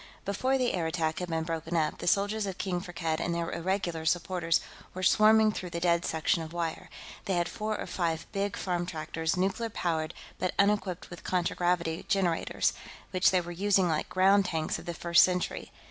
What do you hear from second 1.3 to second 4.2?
broken up, the soldiers of King Firkked and their irregular